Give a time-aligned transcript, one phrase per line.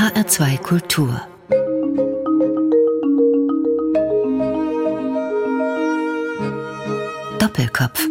[0.00, 1.20] HR2 Kultur
[7.38, 8.08] Doppelkopf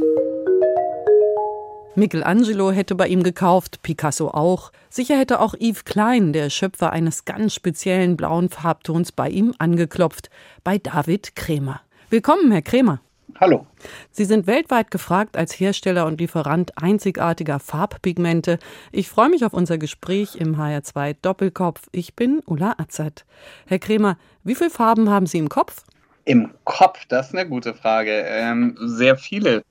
[1.95, 4.71] Michelangelo hätte bei ihm gekauft, Picasso auch.
[4.91, 10.29] Sicher hätte auch Yves Klein, der Schöpfer eines ganz speziellen blauen Farbtons, bei ihm angeklopft.
[10.63, 11.81] Bei David Krämer.
[12.11, 13.01] Willkommen, Herr Krämer.
[13.39, 13.65] Hallo.
[14.11, 18.59] Sie sind weltweit gefragt als Hersteller und Lieferant einzigartiger Farbpigmente.
[18.91, 21.87] Ich freue mich auf unser Gespräch im HR2 Doppelkopf.
[21.91, 23.25] Ich bin Ulla Azad.
[23.67, 25.83] Herr Krämer, wie viele Farben haben Sie im Kopf?
[26.25, 28.11] Im Kopf, das ist eine gute Frage.
[28.11, 29.63] Ähm, sehr viele.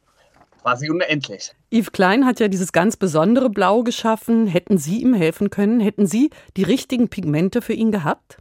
[0.62, 1.52] Quasi unendlich.
[1.70, 4.46] Yves Klein hat ja dieses ganz besondere Blau geschaffen.
[4.46, 5.80] Hätten Sie ihm helfen können?
[5.80, 8.38] Hätten Sie die richtigen Pigmente für ihn gehabt?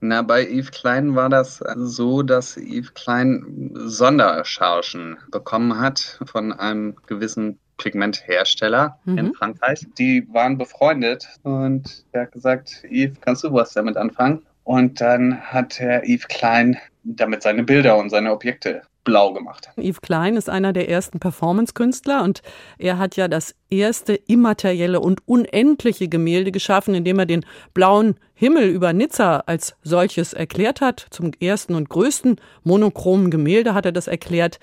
[0.00, 6.96] Na, bei Yves Klein war das so, dass Yves Klein Sonderchargen bekommen hat von einem
[7.06, 9.18] gewissen Pigmenthersteller mhm.
[9.18, 9.86] in Frankreich.
[9.98, 14.42] Die waren befreundet und er hat gesagt, Yves, kannst du was damit anfangen?
[14.64, 19.70] Und dann hat Herr Yves Klein damit seine Bilder und seine Objekte blau gemacht.
[19.76, 22.42] Yves Klein ist einer der ersten Performance-Künstler und
[22.78, 27.44] er hat ja das erste immaterielle und unendliche Gemälde geschaffen, indem er den
[27.74, 31.06] blauen Himmel über Nizza als solches erklärt hat.
[31.10, 34.58] Zum ersten und größten monochromen Gemälde hat er das erklärt.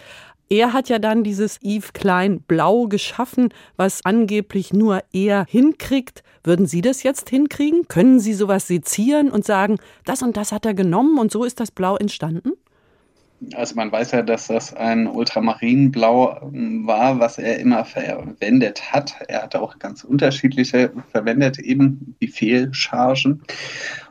[0.49, 6.23] Er hat ja dann dieses Yves Klein Blau geschaffen, was angeblich nur er hinkriegt.
[6.43, 7.87] Würden Sie das jetzt hinkriegen?
[7.87, 11.61] Können Sie sowas sezieren und sagen, das und das hat er genommen und so ist
[11.61, 12.51] das Blau entstanden?
[13.55, 19.15] Also man weiß ja, dass das ein Ultramarinblau ähm, war, was er immer verwendet hat.
[19.27, 23.41] Er hat auch ganz unterschiedliche verwendet, eben die Fehlchargen.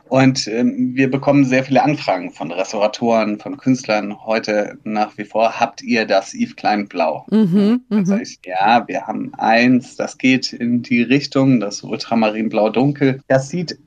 [0.09, 5.57] Und ähm, wir bekommen sehr viele Anfragen von Restauratoren, von Künstlern heute nach wie vor.
[5.57, 7.25] Habt ihr das Yves Klein Blau?
[7.31, 12.71] Mhm, Dann sage ich, ja, wir haben eins, das geht in die Richtung, das Ultramarinblau
[12.71, 13.21] Dunkel.
[13.29, 13.79] Das sieht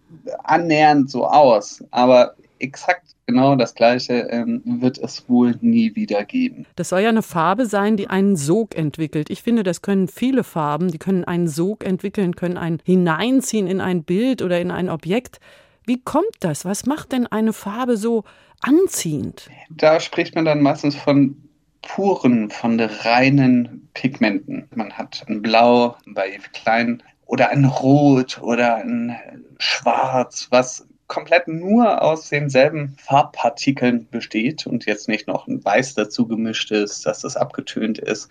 [0.44, 6.66] annähernd so aus, aber exakt genau das Gleiche ähm, wird es wohl nie wieder geben.
[6.76, 9.30] Das soll ja eine Farbe sein, die einen Sog entwickelt.
[9.30, 13.80] Ich finde, das können viele Farben, die können einen Sog entwickeln, können ein Hineinziehen in
[13.80, 15.40] ein Bild oder in ein Objekt.
[15.86, 16.64] Wie kommt das?
[16.64, 18.24] Was macht denn eine Farbe so
[18.60, 19.48] anziehend?
[19.70, 21.36] Da spricht man dann meistens von
[21.82, 24.68] puren, von reinen Pigmenten.
[24.74, 29.16] Man hat ein Blau bei Yves Klein oder ein Rot oder ein
[29.58, 36.26] Schwarz, was komplett nur aus denselben Farbpartikeln besteht und jetzt nicht noch ein Weiß dazu
[36.26, 38.30] gemischt ist, dass das abgetönt ist,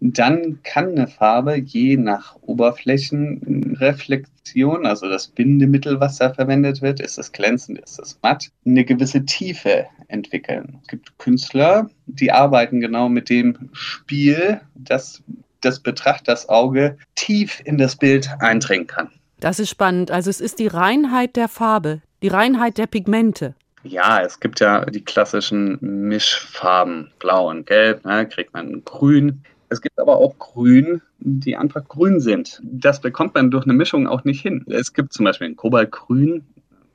[0.00, 7.18] dann kann eine Farbe je nach Oberflächenreflexion, also das Bindemittel, was da verwendet wird, ist
[7.18, 10.78] es glänzend, ist es matt, eine gewisse Tiefe entwickeln.
[10.82, 15.20] Es gibt Künstler, die arbeiten genau mit dem Spiel, dass
[15.60, 19.10] das Betrachterauge tief in das Bild eindringen kann.
[19.40, 20.12] Das ist spannend.
[20.12, 23.54] Also es ist die Reinheit der Farbe, die Reinheit der Pigmente.
[23.84, 29.42] Ja, es gibt ja die klassischen Mischfarben, blau und gelb, ne, kriegt man grün.
[29.70, 32.60] Es gibt aber auch Grün, die einfach grün sind.
[32.64, 34.64] Das bekommt man durch eine Mischung auch nicht hin.
[34.68, 36.42] Es gibt zum Beispiel ein Kobaltgrün,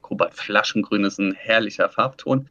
[0.02, 2.48] Kobaltflaschengrün ist ein herrlicher Farbton.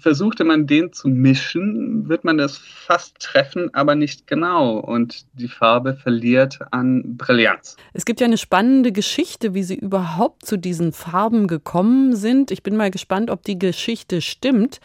[0.00, 4.78] Versuchte man den zu mischen, wird man das fast treffen, aber nicht genau.
[4.78, 7.76] Und die Farbe verliert an Brillanz.
[7.92, 12.50] Es gibt ja eine spannende Geschichte, wie Sie überhaupt zu diesen Farben gekommen sind.
[12.50, 14.80] Ich bin mal gespannt, ob die Geschichte stimmt.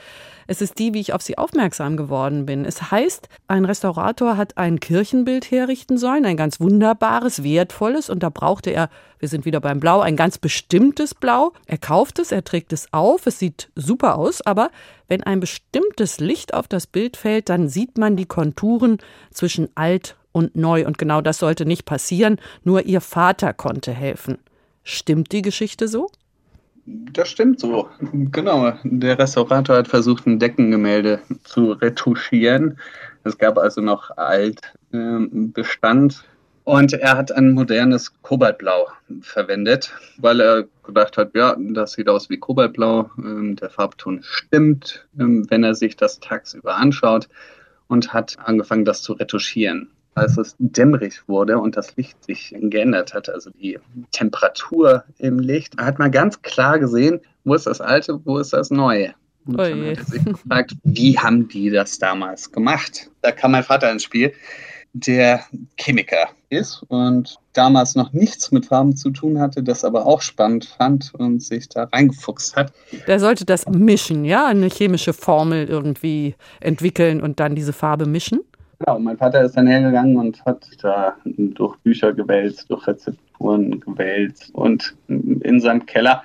[0.47, 2.65] Es ist die, wie ich auf sie aufmerksam geworden bin.
[2.65, 8.29] Es heißt, ein Restaurator hat ein Kirchenbild herrichten sollen, ein ganz wunderbares, wertvolles, und da
[8.29, 8.89] brauchte er,
[9.19, 11.53] wir sind wieder beim Blau, ein ganz bestimmtes Blau.
[11.65, 14.69] Er kauft es, er trägt es auf, es sieht super aus, aber
[15.07, 18.97] wenn ein bestimmtes Licht auf das Bild fällt, dann sieht man die Konturen
[19.31, 20.85] zwischen alt und neu.
[20.85, 24.37] Und genau das sollte nicht passieren, nur ihr Vater konnte helfen.
[24.83, 26.09] Stimmt die Geschichte so?
[26.85, 27.89] Das stimmt so.
[28.11, 28.73] Genau.
[28.83, 32.77] Der Restaurator hat versucht, ein Deckengemälde zu retuschieren.
[33.23, 36.23] Es gab also noch Altbestand.
[36.65, 38.87] Und er hat ein modernes Kobaltblau
[39.21, 43.09] verwendet, weil er gedacht hat, ja, das sieht aus wie Kobaltblau.
[43.17, 47.29] Ähm, der Farbton stimmt, ähm, wenn er sich das tagsüber anschaut
[47.87, 53.13] und hat angefangen, das zu retuschieren als es dämmerig wurde und das Licht sich geändert
[53.13, 53.77] hat, also die
[54.11, 58.71] Temperatur im Licht, hat man ganz klar gesehen, wo ist das Alte, wo ist das
[58.71, 59.13] Neue.
[59.45, 63.11] Und dann hat er sich gefragt, wie haben die das damals gemacht?
[63.21, 64.31] Da kam mein Vater ins Spiel,
[64.97, 65.41] der
[65.77, 70.63] Chemiker ist und damals noch nichts mit Farben zu tun hatte, das aber auch spannend
[70.65, 72.71] fand und sich da reingefuchst hat.
[73.05, 78.39] Der sollte das mischen, ja, eine chemische Formel irgendwie entwickeln und dann diese Farbe mischen?
[78.79, 84.49] Genau, mein Vater ist dann hergegangen und hat da durch Bücher gewälzt, durch Rezepturen gewälzt
[84.53, 86.23] und in seinem Keller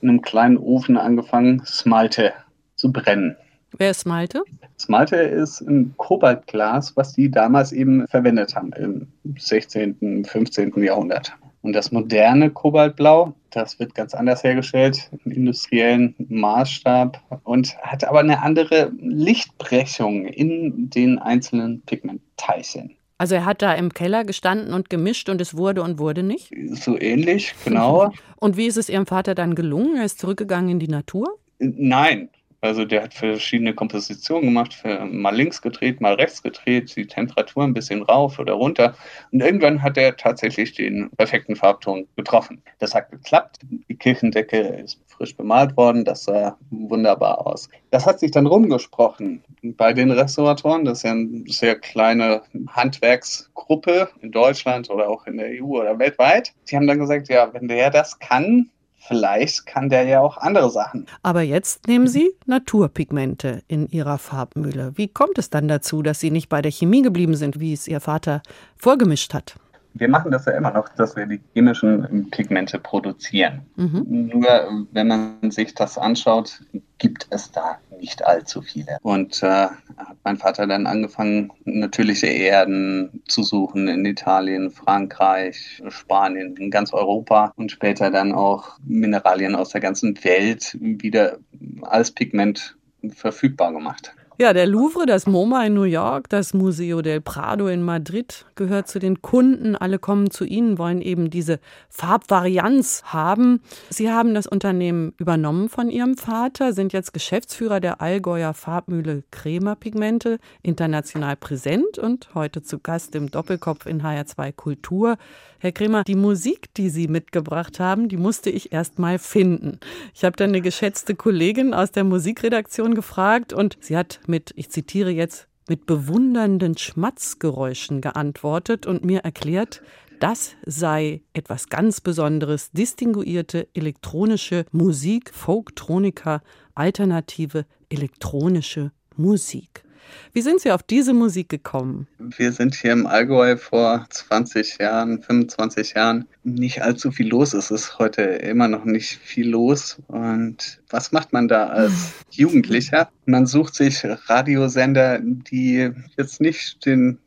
[0.00, 2.32] in einem kleinen Ofen angefangen, Smalte
[2.76, 3.36] zu brennen.
[3.76, 4.42] Wer ist Smalte?
[4.78, 10.82] Smalte ist ein Kobaltglas, was die damals eben verwendet haben im 16., 15.
[10.82, 11.32] Jahrhundert.
[11.62, 18.20] Und das moderne Kobaltblau, das wird ganz anders hergestellt, im industriellen Maßstab und hat aber
[18.20, 22.96] eine andere Lichtbrechung in den einzelnen Pigmentteilchen.
[23.18, 26.52] Also er hat da im Keller gestanden und gemischt und es wurde und wurde nicht?
[26.70, 28.12] So ähnlich, genau.
[28.36, 29.96] und wie ist es Ihrem Vater dann gelungen?
[29.96, 31.36] Er ist zurückgegangen in die Natur?
[31.58, 32.30] Nein,
[32.60, 37.74] also der hat verschiedene Kompositionen gemacht, mal links gedreht, mal rechts gedreht, die Temperatur ein
[37.74, 38.94] bisschen rauf oder runter.
[39.30, 42.60] Und irgendwann hat er tatsächlich den perfekten Farbton getroffen.
[42.80, 43.58] Das hat geklappt.
[43.88, 46.04] Die Kirchendecke ist frisch bemalt worden.
[46.04, 47.68] Das sah wunderbar aus.
[47.90, 50.84] Das hat sich dann rumgesprochen bei den Restauratoren.
[50.84, 55.98] Das ist ja eine sehr kleine Handwerksgruppe in Deutschland oder auch in der EU oder
[55.98, 56.52] weltweit.
[56.68, 60.70] Die haben dann gesagt, ja, wenn der das kann, Vielleicht kann der ja auch andere
[60.70, 61.06] Sachen.
[61.22, 64.92] Aber jetzt nehmen Sie Naturpigmente in Ihrer Farbmühle.
[64.96, 67.88] Wie kommt es dann dazu, dass Sie nicht bei der Chemie geblieben sind, wie es
[67.88, 68.42] Ihr Vater
[68.76, 69.54] vorgemischt hat?
[69.94, 73.62] Wir machen das ja immer noch, dass wir die chemischen Pigmente produzieren.
[73.76, 74.30] Mhm.
[74.32, 76.62] Nur wenn man sich das anschaut,
[76.98, 78.98] gibt es da nicht allzu viele.
[79.02, 86.56] Und äh, hat mein Vater dann angefangen, natürliche Erden zu suchen in Italien, Frankreich, Spanien,
[86.56, 91.38] in ganz Europa und später dann auch Mineralien aus der ganzen Welt wieder
[91.82, 92.76] als Pigment
[93.10, 94.14] verfügbar gemacht.
[94.40, 98.86] Ja, der Louvre, das MoMA in New York, das Museo del Prado in Madrid gehört
[98.86, 99.74] zu den Kunden.
[99.74, 101.58] Alle kommen zu Ihnen, wollen eben diese
[101.88, 103.60] Farbvarianz haben.
[103.90, 109.74] Sie haben das Unternehmen übernommen von Ihrem Vater, sind jetzt Geschäftsführer der Allgäuer Farbmühle Kremer
[109.74, 115.16] Pigmente, international präsent und heute zu Gast im Doppelkopf in HR2 Kultur.
[115.58, 119.80] Herr Kremer, die Musik, die Sie mitgebracht haben, die musste ich erst mal finden.
[120.14, 124.70] Ich habe dann eine geschätzte Kollegin aus der Musikredaktion gefragt und sie hat mit, ich
[124.70, 129.82] zitiere jetzt, mit bewundernden Schmatzgeräuschen geantwortet und mir erklärt,
[130.20, 136.42] das sei etwas ganz Besonderes, distinguierte elektronische Musik, Folktronika,
[136.74, 139.84] alternative elektronische Musik.
[140.32, 142.06] Wie sind Sie auf diese Musik gekommen?
[142.18, 146.26] Wir sind hier im Allgäu vor 20 Jahren, 25 Jahren.
[146.44, 147.54] Nicht allzu viel los.
[147.54, 149.98] Es ist heute immer noch nicht viel los.
[150.08, 153.08] Und was macht man da als Jugendlicher?
[153.26, 157.18] Man sucht sich Radiosender, die jetzt nicht den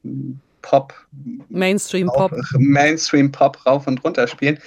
[0.62, 0.94] Pop,
[1.50, 4.60] Mainstream Pop, Mainstream Pop rauf und runter spielen,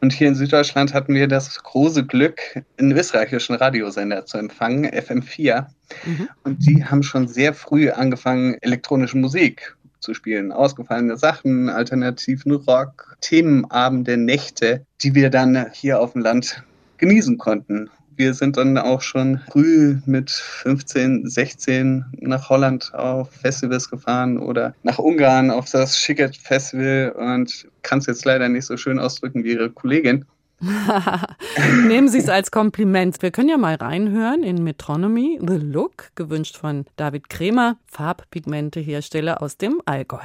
[0.00, 2.40] und hier in Süddeutschland hatten wir das große Glück,
[2.78, 5.66] einen österreichischen Radiosender zu empfangen, FM4.
[6.04, 6.28] Mhm.
[6.44, 10.52] Und die haben schon sehr früh angefangen, elektronische Musik zu spielen.
[10.52, 16.62] Ausgefallene Sachen, alternativen Rock, Themenabende, Nächte, die wir dann hier auf dem Land
[16.98, 23.88] genießen konnten wir sind dann auch schon früh mit 15, 16 nach Holland auf Festivals
[23.88, 28.76] gefahren oder nach Ungarn auf das Schicket Festival und kann es jetzt leider nicht so
[28.76, 30.24] schön ausdrücken wie Ihre Kollegin.
[31.86, 33.22] Nehmen Sie es als Kompliment.
[33.22, 39.56] Wir können ja mal reinhören in Metronomy, The Look, gewünscht von David Kremer, Farbpigmentehersteller aus
[39.56, 40.18] dem Allgäu.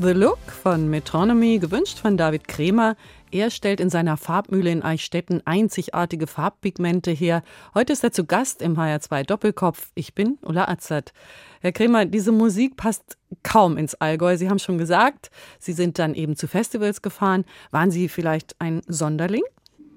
[0.00, 2.94] The Look von Metronomy, gewünscht von David Kremer.
[3.32, 7.42] Er stellt in seiner Farbmühle in Eichstätten einzigartige Farbpigmente her.
[7.74, 9.90] Heute ist er zu Gast im HR2 Doppelkopf.
[9.96, 11.12] Ich bin Ulla Azad.
[11.60, 14.36] Herr Kremer, diese Musik passt kaum ins Allgäu.
[14.36, 17.44] Sie haben schon gesagt, Sie sind dann eben zu Festivals gefahren.
[17.72, 19.42] Waren Sie vielleicht ein Sonderling?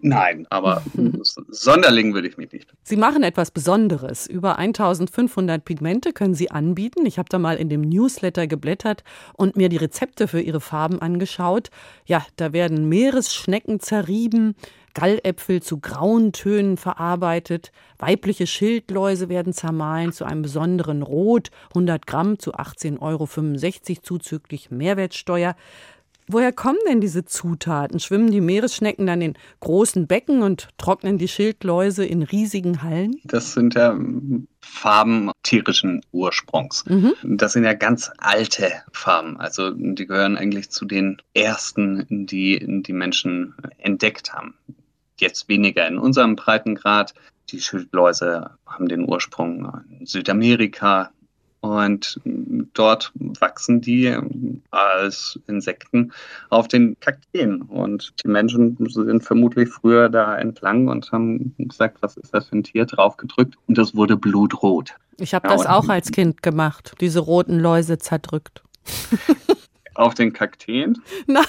[0.01, 0.83] Nein, aber
[1.49, 2.73] Sonderling würde ich mich nicht.
[2.83, 4.27] Sie machen etwas Besonderes.
[4.27, 7.05] Über 1500 Pigmente können Sie anbieten.
[7.05, 9.03] Ich habe da mal in dem Newsletter geblättert
[9.33, 11.69] und mir die Rezepte für Ihre Farben angeschaut.
[12.05, 14.55] Ja, da werden Meeresschnecken zerrieben,
[14.93, 22.39] Galläpfel zu grauen Tönen verarbeitet, weibliche Schildläuse werden zermahlen zu einem besonderen Rot, 100 Gramm
[22.39, 25.55] zu 18,65 Euro zuzüglich Mehrwertsteuer.
[26.27, 27.99] Woher kommen denn diese Zutaten?
[27.99, 33.15] Schwimmen die Meeresschnecken dann in großen Becken und trocknen die Schildläuse in riesigen Hallen?
[33.23, 33.97] Das sind ja
[34.61, 36.85] Farben tierischen Ursprungs.
[36.85, 37.13] Mhm.
[37.23, 39.37] Das sind ja ganz alte Farben.
[39.37, 44.55] Also die gehören eigentlich zu den ersten, die die Menschen entdeckt haben.
[45.19, 47.13] Jetzt weniger in unserem Breitengrad.
[47.49, 51.11] Die Schildläuse haben den Ursprung in Südamerika,
[51.61, 52.19] und
[52.73, 54.17] dort wachsen die
[54.71, 56.11] als Insekten
[56.49, 57.61] auf den Kakteen.
[57.61, 62.57] Und die Menschen sind vermutlich früher da entlang und haben gesagt, was ist das für
[62.57, 63.55] ein Tier, draufgedrückt.
[63.67, 64.95] Und das wurde blutrot.
[65.19, 68.63] Ich habe ja, das auch als Kind gemacht, diese roten Läuse zerdrückt.
[69.93, 70.97] Auf den Kakteen?
[71.27, 71.45] Nein,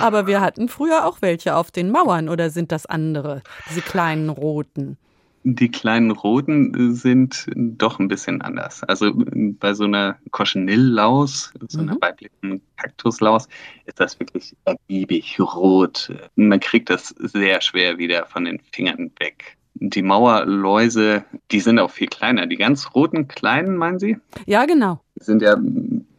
[0.00, 4.30] aber wir hatten früher auch welche auf den Mauern oder sind das andere, diese kleinen
[4.30, 4.96] roten?
[5.44, 8.84] Die kleinen roten sind doch ein bisschen anders.
[8.84, 12.00] Also bei so einer Cochenille-Laus, so einer mhm.
[12.00, 13.48] weiblichen Kaktuslaus,
[13.86, 16.12] ist das wirklich ergiebig rot.
[16.36, 19.56] Man kriegt das sehr schwer wieder von den Fingern weg.
[19.74, 22.46] Die Mauerläuse, die sind auch viel kleiner.
[22.46, 24.18] Die ganz roten kleinen, meinen Sie?
[24.46, 25.00] Ja, genau.
[25.16, 25.56] Sind ja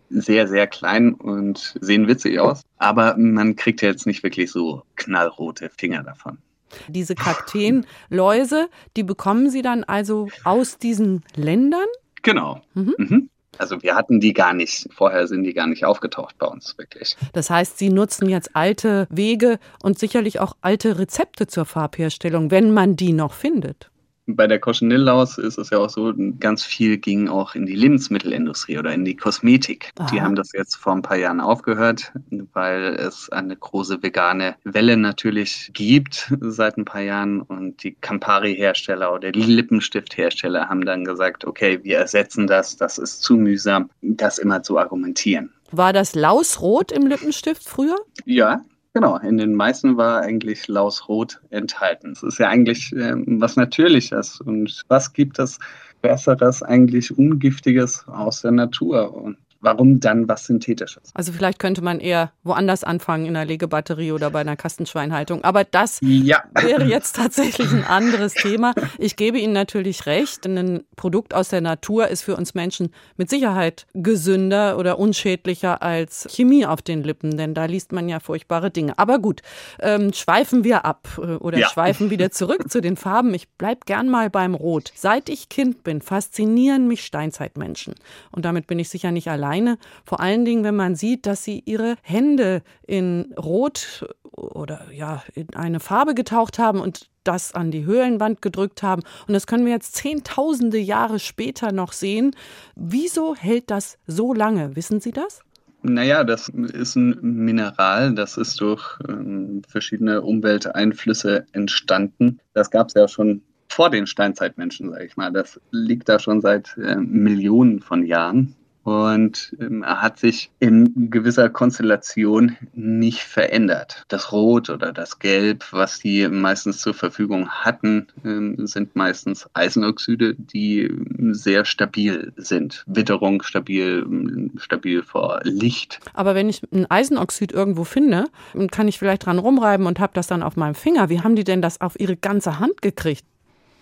[0.10, 2.62] sehr, sehr klein und sehen witzig aus.
[2.77, 6.39] Aber man kriegt ja jetzt nicht wirklich so knallrote Finger davon.
[6.88, 11.88] Diese Kakteenläuse, die bekommen Sie dann also aus diesen Ländern?
[12.22, 12.62] Genau.
[12.74, 12.96] Mhm.
[12.98, 13.30] Mhm.
[13.60, 14.88] Also wir hatten die gar nicht.
[14.92, 17.15] Vorher sind die gar nicht aufgetaucht bei uns wirklich.
[17.34, 22.74] Das heißt, Sie nutzen jetzt alte Wege und sicherlich auch alte Rezepte zur Farbherstellung, wenn
[22.74, 23.92] man die noch findet
[24.25, 28.77] bei der Cochenille-Laus ist es ja auch so, ganz viel ging auch in die Lebensmittelindustrie
[28.77, 29.92] oder in die Kosmetik.
[29.98, 30.10] Aha.
[30.12, 32.13] Die haben das jetzt vor ein paar Jahren aufgehört,
[32.53, 39.13] weil es eine große vegane Welle natürlich gibt seit ein paar Jahren und die Campari-Hersteller
[39.13, 44.38] oder die Lippenstift-Hersteller haben dann gesagt, okay, wir ersetzen das, das ist zu mühsam, das
[44.38, 45.51] immer zu argumentieren.
[45.72, 47.98] War das Lausrot im Lippenstift früher?
[48.25, 48.62] Ja,
[48.95, 52.12] Genau, in den meisten war eigentlich Lausrot enthalten.
[52.12, 54.39] Es ist ja eigentlich ähm, was Natürliches.
[54.39, 55.57] Und was gibt es
[56.03, 59.15] Besseres, eigentlich Ungiftiges aus der Natur?
[59.15, 61.12] Und warum dann was Synthetisches?
[61.13, 65.43] Also vielleicht könnte man eher woanders anfangen, in einer Legebatterie oder bei einer Kastenschweinhaltung.
[65.43, 66.43] Aber das ja.
[66.53, 68.74] wäre jetzt tatsächlich ein anderes Thema.
[69.00, 73.29] Ich gebe Ihnen natürlich recht, ein Produkt aus der Natur ist für uns Menschen mit
[73.29, 78.70] Sicherheit gesünder oder unschädlicher als Chemie auf den Lippen, denn da liest man ja furchtbare
[78.70, 79.00] Dinge.
[79.00, 79.41] Aber gut,
[79.79, 81.70] ähm, schweifen wir ab äh, oder ja.
[81.70, 83.34] schweifen wieder zurück zu den Farben.
[83.34, 84.91] Ich bleibe gern mal beim Rot.
[84.96, 87.96] Seit ich Kind bin, faszinieren mich Steinzeitmenschen.
[88.32, 89.77] Und damit bin ich sicher nicht allein alleine.
[90.03, 95.53] Vor allen Dingen, wenn man sieht, dass sie ihre Hände in Rot oder ja, in
[95.55, 99.03] eine Farbe getaucht haben und das an die Höhlenwand gedrückt haben.
[99.27, 102.36] Und das können wir jetzt zehntausende Jahre später noch sehen.
[102.75, 104.75] Wieso hält das so lange?
[104.75, 105.41] Wissen Sie das?
[105.83, 112.39] Naja, das ist ein Mineral, das ist durch ähm, verschiedene Umwelteinflüsse entstanden.
[112.53, 115.31] Das gab es ja schon vor den Steinzeitmenschen, sage ich mal.
[115.31, 121.50] Das liegt da schon seit äh, Millionen von Jahren und ähm, hat sich in gewisser
[121.50, 124.04] Konstellation nicht verändert.
[124.10, 130.36] Das Rot oder das Gelb, was die meistens zur Verfügung hatten, ähm, sind meistens Eisenoxide,
[130.36, 132.84] die ähm, sehr stabil sind.
[132.88, 136.00] Witterung stabil, ähm, stabil vor Licht.
[136.13, 138.25] Aber wenn ich ein Eisenoxid irgendwo finde,
[138.72, 141.10] kann ich vielleicht dran rumreiben und habe das dann auf meinem Finger.
[141.10, 143.25] Wie haben die denn das auf ihre ganze Hand gekriegt?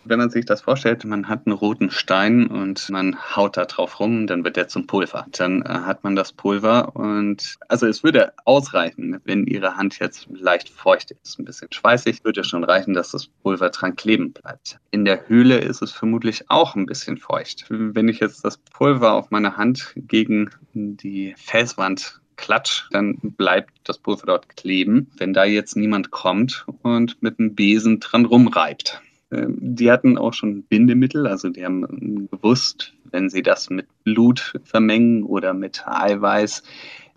[0.03, 3.99] Wenn man sich das vorstellt, man hat einen roten Stein und man haut da drauf
[3.99, 5.27] rum, dann wird der zum Pulver.
[5.31, 10.27] Dann äh, hat man das Pulver und also es würde ausreichen, wenn Ihre Hand jetzt
[10.31, 14.79] leicht feucht ist, ein bisschen schweißig, würde schon reichen, dass das Pulver dran kleben bleibt.
[14.89, 17.65] In der Höhle ist es vermutlich auch ein bisschen feucht.
[17.69, 23.99] Wenn ich jetzt das Pulver auf meine Hand gegen die Felswand klatsch, dann bleibt das
[23.99, 29.01] Pulver dort kleben, wenn da jetzt niemand kommt und mit einem Besen dran rumreibt.
[29.31, 34.53] Ähm, die hatten auch schon Bindemittel, also die haben gewusst, wenn sie das mit Blut
[34.63, 36.63] vermengen oder mit Eiweiß,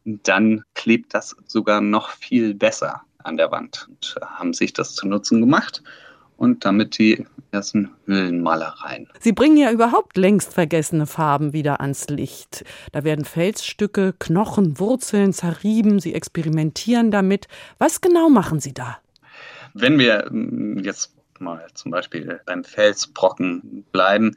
[0.04, 5.08] dann klebt das sogar noch viel besser an der Wand und haben sich das zu
[5.08, 5.82] Nutzen gemacht
[6.36, 9.08] und damit die ersten Höhlenmalereien.
[9.20, 12.64] Sie bringen ja überhaupt längst vergessene Farben wieder ans Licht.
[12.92, 17.48] Da werden Felsstücke, Knochen, Wurzeln zerrieben, Sie experimentieren damit.
[17.78, 18.98] Was genau machen Sie da?
[19.74, 24.36] Wenn wir hm, jetzt mal zum Beispiel beim Felsbrocken bleiben,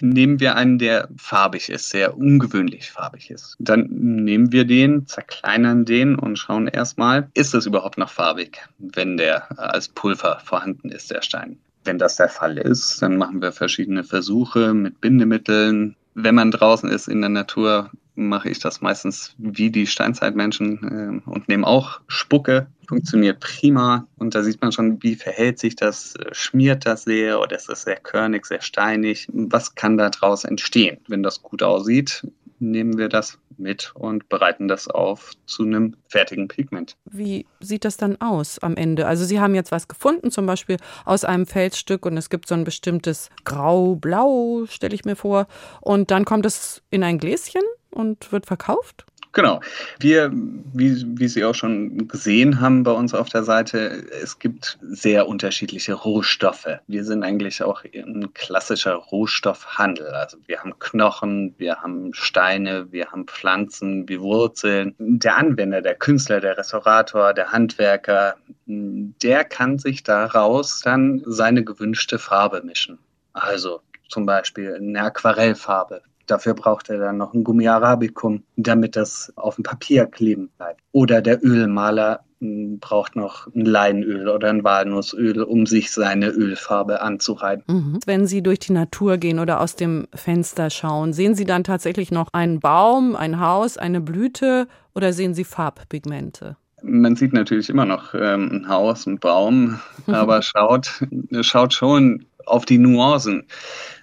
[0.00, 3.56] nehmen wir einen, der farbig ist, sehr ungewöhnlich farbig ist.
[3.58, 9.16] Dann nehmen wir den, zerkleinern den und schauen erstmal, ist es überhaupt noch farbig, wenn
[9.16, 11.58] der als Pulver vorhanden ist, der Stein.
[11.84, 15.96] Wenn das der Fall ist, dann machen wir verschiedene Versuche mit Bindemitteln.
[16.14, 21.30] Wenn man draußen ist in der Natur, mache ich das meistens wie die Steinzeitmenschen äh,
[21.30, 22.66] und nehme auch Spucke.
[22.86, 24.06] Funktioniert prima.
[24.16, 27.82] Und da sieht man schon, wie verhält sich das, schmiert das sehr oder ist es
[27.82, 29.28] sehr körnig, sehr steinig.
[29.32, 30.98] Was kann da draus entstehen?
[31.06, 32.26] Wenn das gut aussieht,
[32.60, 36.96] nehmen wir das mit und bereiten das auf zu einem fertigen Pigment.
[37.04, 39.06] Wie sieht das dann aus am Ende?
[39.06, 42.54] Also Sie haben jetzt was gefunden, zum Beispiel aus einem Felsstück und es gibt so
[42.54, 45.46] ein bestimmtes Grau-Blau, stelle ich mir vor.
[45.80, 49.06] Und dann kommt es in ein Gläschen und wird verkauft?
[49.32, 49.60] Genau.
[50.00, 54.78] Wir, wie, wie Sie auch schon gesehen haben bei uns auf der Seite, es gibt
[54.82, 56.66] sehr unterschiedliche Rohstoffe.
[56.86, 60.08] Wir sind eigentlich auch ein klassischer Rohstoffhandel.
[60.08, 64.94] Also wir haben Knochen, wir haben Steine, wir haben Pflanzen, wie Wurzeln.
[64.98, 72.18] Der Anwender, der Künstler, der Restaurator, der Handwerker, der kann sich daraus dann seine gewünschte
[72.18, 72.98] Farbe mischen.
[73.34, 79.32] Also zum Beispiel eine Aquarellfarbe Dafür braucht er dann noch ein Gummi Arabicum, damit das
[79.36, 80.80] auf dem Papier kleben bleibt.
[80.92, 87.00] Oder der Ölmaler hm, braucht noch ein Leinöl oder ein Walnussöl, um sich seine Ölfarbe
[87.00, 87.64] anzureiben.
[87.66, 87.98] Mhm.
[88.04, 92.10] Wenn Sie durch die Natur gehen oder aus dem Fenster schauen, sehen Sie dann tatsächlich
[92.10, 96.56] noch einen Baum, ein Haus, eine Blüte oder sehen Sie Farbpigmente?
[96.82, 101.02] Man sieht natürlich immer noch ähm, ein Haus, einen Baum, aber schaut,
[101.40, 103.46] schaut schon auf die Nuancen.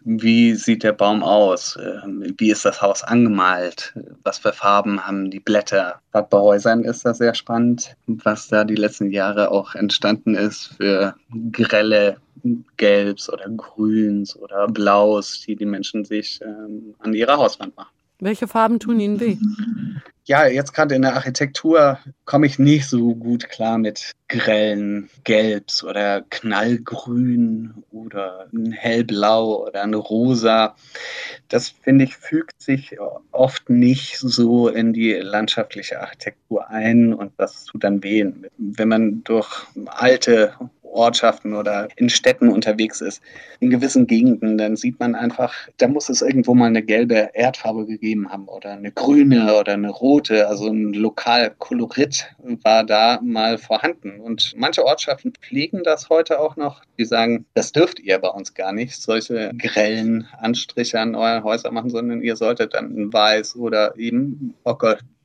[0.03, 1.77] Wie sieht der Baum aus?
[1.81, 3.93] Ähm, wie ist das Haus angemalt?
[4.23, 5.99] Was für Farben haben die Blätter?
[6.11, 11.15] Bei Häusern ist das sehr spannend, was da die letzten Jahre auch entstanden ist für
[11.51, 12.17] grelle
[12.77, 17.94] Gelbs oder Grüns oder Blaus, die die Menschen sich ähm, an ihrer Hauswand machen.
[18.19, 19.37] Welche Farben tun Ihnen weh?
[20.27, 25.83] Ja, jetzt gerade in der Architektur komme ich nicht so gut klar mit grellen Gelbs
[25.83, 30.75] oder Knallgrün oder ein Hellblau oder ein Rosa.
[31.47, 32.97] Das finde ich fügt sich
[33.31, 38.25] oft nicht so in die landschaftliche Architektur ein und das tut dann weh.
[38.57, 40.55] Wenn man durch alte
[40.95, 43.21] Ortschaften oder in Städten unterwegs ist,
[43.59, 47.85] in gewissen Gegenden, dann sieht man einfach, da muss es irgendwo mal eine gelbe Erdfarbe
[47.85, 50.47] gegeben haben oder eine grüne oder eine rote.
[50.47, 54.19] Also ein Lokalkolorit war da mal vorhanden.
[54.19, 56.81] Und manche Ortschaften pflegen das heute auch noch.
[56.97, 61.73] Die sagen, das dürft ihr bei uns gar nicht, solche grellen Anstriche an euren Häusern
[61.73, 64.53] machen, sondern ihr solltet dann ein Weiß oder eben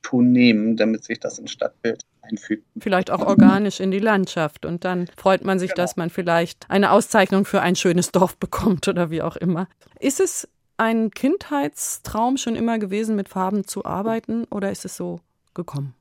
[0.01, 2.65] Ockerton nehmen, damit sich das ins Stadtbild einfügt.
[2.79, 4.65] Vielleicht auch organisch in die Landschaft.
[4.65, 5.83] Und dann freut man sich, genau.
[5.83, 9.69] dass man vielleicht eine Auszeichnung für ein schönes Dorf bekommt oder wie auch immer.
[9.99, 15.21] Ist es ein Kindheitstraum schon immer gewesen, mit Farben zu arbeiten oder ist es so
[15.55, 15.95] gekommen?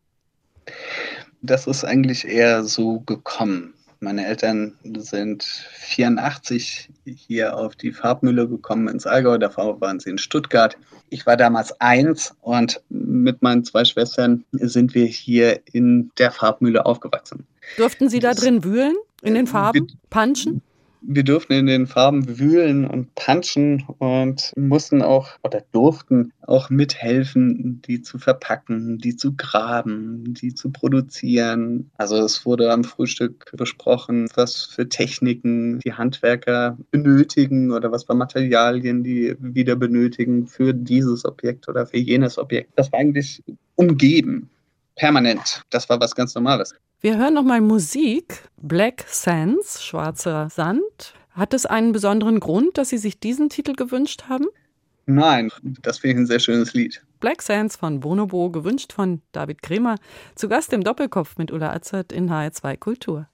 [1.41, 3.73] Das ist eigentlich eher so gekommen.
[4.01, 9.38] Meine Eltern sind 84 hier auf die Farbmühle gekommen ins Allgäu.
[9.38, 10.77] Davor waren sie in Stuttgart.
[11.09, 16.85] Ich war damals eins und mit meinen zwei Schwestern sind wir hier in der Farbmühle
[16.85, 17.45] aufgewachsen.
[17.75, 18.95] Durften Sie da drin wühlen?
[19.21, 19.91] In den Farben?
[20.09, 20.62] Punchen?
[21.01, 27.81] Wir durften in den Farben wühlen und punchen und mussten auch oder durften auch mithelfen,
[27.88, 31.89] die zu verpacken, die zu graben, die zu produzieren.
[31.97, 38.15] Also es wurde am Frühstück besprochen, was für Techniken die Handwerker benötigen oder was für
[38.15, 42.71] Materialien die wieder benötigen für dieses Objekt oder für jenes Objekt.
[42.75, 43.43] Das war eigentlich
[43.75, 44.49] umgeben
[44.95, 45.63] permanent.
[45.69, 46.75] Das war was ganz Normales.
[47.01, 48.49] Wir hören nochmal Musik.
[48.57, 51.13] Black Sands, schwarzer Sand.
[51.31, 54.47] Hat es einen besonderen Grund, dass Sie sich diesen Titel gewünscht haben?
[55.05, 55.49] Nein,
[55.81, 57.01] das finde ich ein sehr schönes Lied.
[57.21, 59.95] Black Sands von Bonobo, gewünscht von David Kremer.
[60.35, 63.29] Zu Gast im Doppelkopf mit Ulla Azert in HR2 Kultur.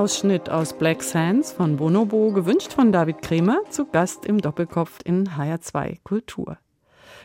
[0.00, 5.28] Ausschnitt aus Black Sands von Bonobo, gewünscht von David Kremer, zu Gast im Doppelkopf in
[5.28, 6.56] HR2 Kultur.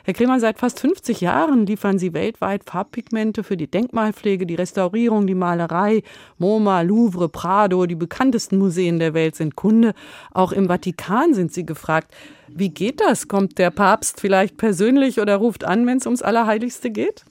[0.03, 5.25] Herr Kremer, seit fast 50 Jahren liefern Sie weltweit Farbpigmente für die Denkmalpflege, die Restaurierung,
[5.25, 6.03] die Malerei.
[6.37, 9.93] MoMA, Louvre, Prado, die bekanntesten Museen der Welt sind Kunde.
[10.33, 12.13] Auch im Vatikan sind Sie gefragt.
[12.49, 13.29] Wie geht das?
[13.29, 17.23] Kommt der Papst vielleicht persönlich oder ruft an, wenn es ums Allerheiligste geht?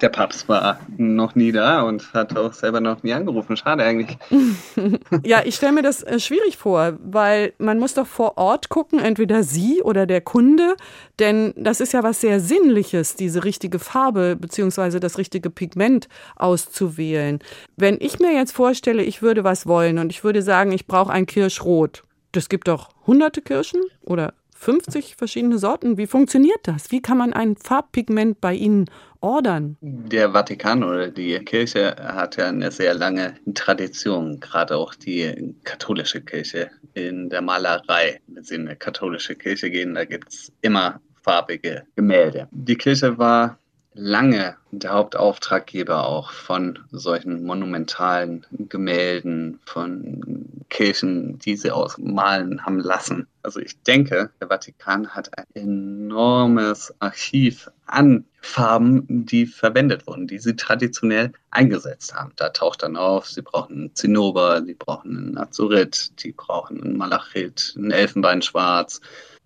[0.00, 3.56] Der Papst war noch nie da und hat auch selber noch nie angerufen.
[3.56, 4.16] Schade eigentlich.
[5.24, 8.98] ja, ich stelle mir das äh, schwierig vor, weil man muss doch vor Ort gucken,
[8.98, 10.76] entweder Sie oder der Kunde,
[11.18, 15.00] denn das ist ja was sehr Sinnliches, diese richtige Farbe bzw.
[15.00, 17.40] das richtige Pigment auszuwählen.
[17.76, 21.12] Wenn ich mir jetzt vorstelle, ich würde was wollen und ich würde sagen, ich brauche
[21.12, 22.02] ein Kirschrot.
[22.32, 25.96] Das gibt doch hunderte Kirschen oder 50 verschiedene Sorten.
[25.98, 26.90] Wie funktioniert das?
[26.90, 28.86] Wie kann man ein Farbpigment bei Ihnen
[29.20, 29.76] ordern?
[29.80, 36.20] Der Vatikan oder die Kirche hat ja eine sehr lange Tradition, gerade auch die katholische
[36.20, 38.20] Kirche in der Malerei.
[38.26, 42.48] Wenn Sie in eine katholische Kirche gehen, da gibt es immer farbige Gemälde.
[42.50, 43.58] Die Kirche war
[43.94, 53.26] lange der Hauptauftraggeber auch von solchen monumentalen Gemälden, von Kirchen, die sie ausmalen haben lassen.
[53.42, 60.38] Also ich denke, der Vatikan hat ein enormes Archiv an Farben, die verwendet wurden, die
[60.38, 62.32] sie traditionell eingesetzt haben.
[62.36, 66.96] Da taucht dann auf, sie brauchen einen Zinnober, sie brauchen einen Azurit, die brauchen einen
[66.96, 69.00] Malachit, einen Elfenbeinschwarz.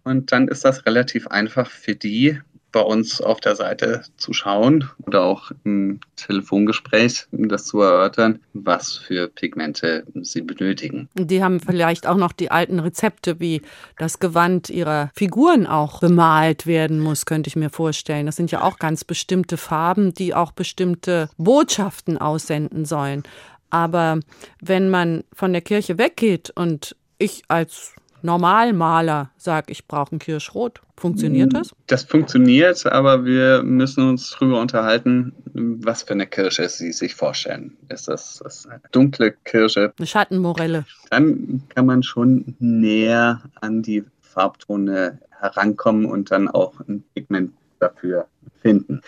[0.05, 2.41] Und dann ist das relativ einfach für die,
[2.73, 8.97] bei uns auf der Seite zu schauen oder auch im Telefongespräch das zu erörtern, was
[8.97, 11.09] für Pigmente sie benötigen.
[11.15, 13.63] Die haben vielleicht auch noch die alten Rezepte, wie
[13.99, 18.27] das Gewand ihrer Figuren auch bemalt werden muss, könnte ich mir vorstellen.
[18.27, 23.23] Das sind ja auch ganz bestimmte Farben, die auch bestimmte Botschaften aussenden sollen.
[23.71, 24.21] Aber
[24.61, 30.81] wenn man von der Kirche weggeht und ich als Normalmaler sage, ich brauche ein Kirschrot.
[30.97, 31.75] Funktioniert das?
[31.87, 37.77] Das funktioniert, aber wir müssen uns darüber unterhalten, was für eine Kirsche Sie sich vorstellen.
[37.89, 39.93] Ist das, das eine dunkle Kirsche?
[39.99, 40.85] Eine Schattenmorelle.
[41.11, 48.29] Dann kann man schon näher an die Farbtone herankommen und dann auch ein Pigment dafür
[48.61, 49.03] finden.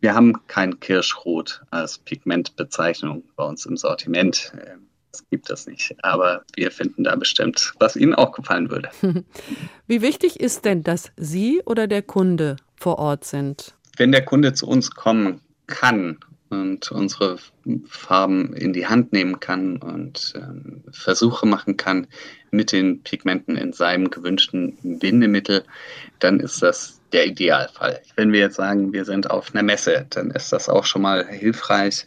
[0.00, 4.52] Wir haben kein Kirschrot als Pigmentbezeichnung bei uns im Sortiment.
[5.12, 5.94] Das gibt es nicht.
[6.02, 8.88] Aber wir finden da bestimmt, was Ihnen auch gefallen würde.
[9.86, 13.74] Wie wichtig ist denn, dass Sie oder der Kunde vor Ort sind?
[13.96, 17.38] Wenn der Kunde zu uns kommen kann und unsere
[17.86, 22.06] Farben in die Hand nehmen kann und ähm, Versuche machen kann
[22.50, 25.64] mit den Pigmenten in seinem gewünschten Bindemittel,
[26.18, 28.00] dann ist das der Idealfall.
[28.16, 31.26] Wenn wir jetzt sagen, wir sind auf einer Messe, dann ist das auch schon mal
[31.26, 32.06] hilfreich.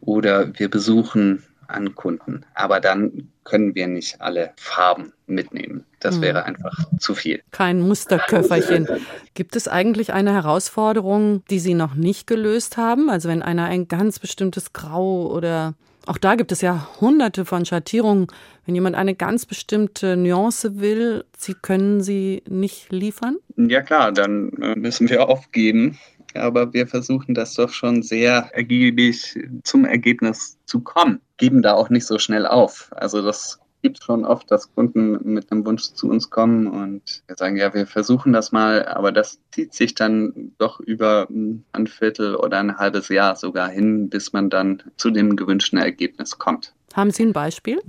[0.00, 2.44] Oder wir besuchen an Kunden.
[2.54, 5.84] Aber dann können wir nicht alle Farben mitnehmen.
[6.00, 6.22] Das hm.
[6.22, 7.42] wäre einfach zu viel.
[7.50, 8.88] Kein Musterköfferchen.
[9.34, 13.10] Gibt es eigentlich eine Herausforderung, die Sie noch nicht gelöst haben?
[13.10, 15.74] Also wenn einer ein ganz bestimmtes Grau oder
[16.06, 18.28] auch da gibt es ja hunderte von Schattierungen.
[18.64, 23.36] Wenn jemand eine ganz bestimmte Nuance will, Sie können sie nicht liefern?
[23.56, 25.98] Ja klar, dann äh, müssen wir aufgeben
[26.38, 31.20] aber wir versuchen das doch schon sehr ergiebig zum Ergebnis zu kommen.
[31.36, 32.90] Geben da auch nicht so schnell auf.
[32.92, 37.36] Also das gibt schon oft, dass Kunden mit einem Wunsch zu uns kommen und wir
[37.36, 42.34] sagen, ja, wir versuchen das mal, aber das zieht sich dann doch über ein Viertel
[42.34, 46.74] oder ein halbes Jahr sogar hin, bis man dann zu dem gewünschten Ergebnis kommt.
[46.94, 47.80] Haben Sie ein Beispiel?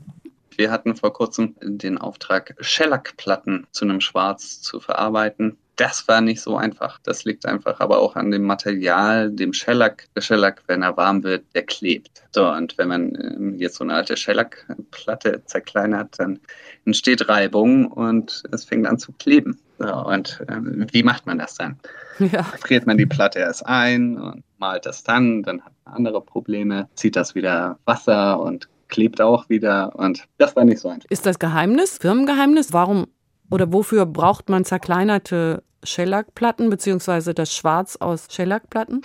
[0.55, 6.41] Wir hatten vor kurzem den Auftrag, Schellackplatten zu einem Schwarz zu verarbeiten das war nicht
[6.41, 6.99] so einfach.
[7.03, 10.07] Das liegt einfach aber auch an dem Material, dem Shellac.
[10.15, 12.21] Der Shellac, wenn er warm wird, der klebt.
[12.31, 16.39] So, und wenn man ähm, jetzt so eine alte Shellac-Platte zerkleinert, dann
[16.85, 19.57] entsteht Reibung und es fängt an zu kleben.
[19.77, 21.79] So, und ähm, wie macht man das dann?
[22.19, 22.43] Ja.
[22.43, 26.89] Friert man die Platte erst ein und malt das dann, dann hat man andere Probleme,
[26.95, 31.09] zieht das wieder Wasser und klebt auch wieder und das war nicht so einfach.
[31.09, 32.73] Ist das Geheimnis, Firmengeheimnis?
[32.73, 33.07] Warum
[33.49, 39.01] oder wofür braucht man zerkleinerte Schellackplatten beziehungsweise das Schwarz aus Schellackplatten?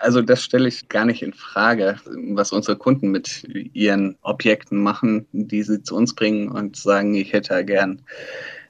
[0.00, 1.96] Also das stelle ich gar nicht in Frage,
[2.30, 7.32] was unsere Kunden mit ihren Objekten machen, die sie zu uns bringen und sagen, ich
[7.32, 8.02] hätte gern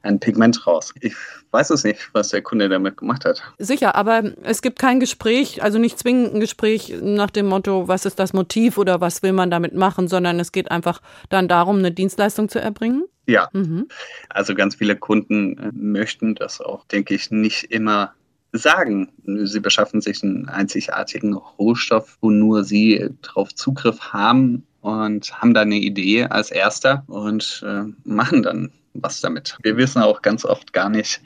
[0.03, 0.93] ein Pigment raus.
[1.01, 1.15] Ich
[1.51, 3.43] weiß es nicht, was der Kunde damit gemacht hat.
[3.59, 8.05] Sicher, aber es gibt kein Gespräch, also nicht zwingend ein Gespräch nach dem Motto, was
[8.07, 11.79] ist das Motiv oder was will man damit machen, sondern es geht einfach dann darum,
[11.79, 13.05] eine Dienstleistung zu erbringen.
[13.27, 13.87] Ja, mhm.
[14.31, 18.13] also ganz viele Kunden äh, möchten das auch, denke ich, nicht immer
[18.53, 19.09] sagen.
[19.25, 25.69] Sie beschaffen sich einen einzigartigen Rohstoff, wo nur sie darauf Zugriff haben und haben dann
[25.69, 29.59] eine Idee als erster und äh, machen dann was damit.
[29.63, 31.21] Wir wissen auch ganz oft gar nicht,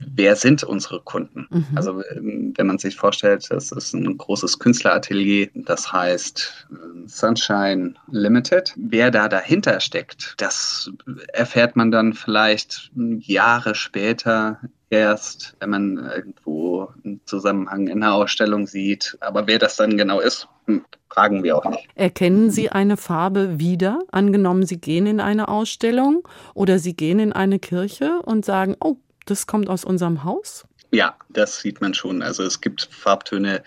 [0.00, 1.46] wer sind unsere Kunden.
[1.50, 1.66] Mhm.
[1.74, 7.94] Also ähm, wenn man sich vorstellt, das ist ein großes Künstleratelier, das heißt äh, Sunshine
[8.10, 8.74] Limited.
[8.76, 10.90] Wer da dahinter steckt, das
[11.32, 18.66] erfährt man dann vielleicht Jahre später erst, wenn man irgendwo einen Zusammenhang in einer Ausstellung
[18.66, 19.16] sieht.
[19.20, 21.88] Aber wer das dann genau ist, hm, fragen wir auch nicht.
[21.94, 24.00] Erkennen Sie eine Farbe wieder?
[24.10, 28.96] Angenommen, Sie gehen in eine Ausstellung oder Sie gehen in eine Kirche und sagen, oh,
[29.26, 30.66] das kommt aus unserem Haus?
[30.90, 32.22] Ja, das sieht man schon.
[32.22, 33.62] Also es gibt Farbtöne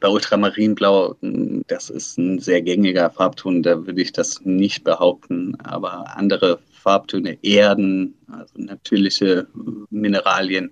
[0.00, 1.16] bei Ultramarinblau.
[1.68, 5.56] Das ist ein sehr gängiger Farbton, da würde ich das nicht behaupten.
[5.64, 9.48] Aber andere Farbtöne, Erden, also natürliche
[9.90, 10.70] Mineralien,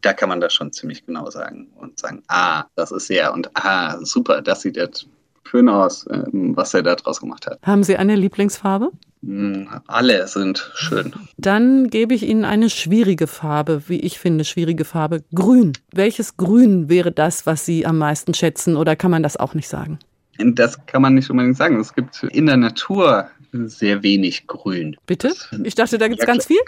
[0.00, 3.48] da kann man das schon ziemlich genau sagen und sagen, ah, das ist er und
[3.54, 5.06] ah, super, das sieht jetzt
[5.48, 7.60] schön aus, ähm, was er da draus gemacht hat.
[7.62, 8.90] Haben Sie eine Lieblingsfarbe?
[9.22, 11.14] Hm, alle sind schön.
[11.36, 15.22] Dann gebe ich Ihnen eine schwierige Farbe, wie ich finde, schwierige Farbe.
[15.32, 15.74] Grün.
[15.92, 19.68] Welches Grün wäre das, was Sie am meisten schätzen oder kann man das auch nicht
[19.68, 20.00] sagen?
[20.38, 21.80] Das kann man nicht unbedingt sagen.
[21.80, 23.30] Es gibt in der Natur
[23.64, 24.96] sehr wenig Grün.
[25.06, 25.34] Bitte?
[25.64, 26.60] Ich dachte, da gibt es ja, ganz viel.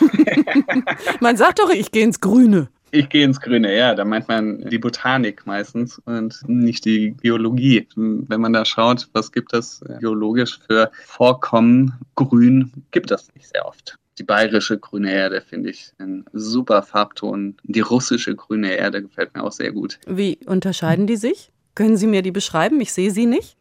[1.20, 2.68] man sagt doch, ich gehe ins Grüne.
[2.90, 3.94] Ich gehe ins Grüne, ja.
[3.94, 7.88] Da meint man die Botanik meistens und nicht die Geologie.
[7.96, 13.66] Wenn man da schaut, was gibt es geologisch für Vorkommen, Grün gibt es nicht sehr
[13.66, 13.98] oft.
[14.18, 17.56] Die bayerische grüne Erde finde ich ein super Farbton.
[17.64, 19.98] Die russische grüne Erde gefällt mir auch sehr gut.
[20.06, 21.50] Wie unterscheiden die sich?
[21.74, 22.80] Können Sie mir die beschreiben?
[22.80, 23.56] Ich sehe sie nicht.